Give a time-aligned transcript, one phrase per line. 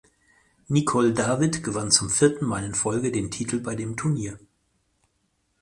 [0.69, 4.39] Nicol David gewann zum vierten Mal in Folge den Titel bei dem Turnier.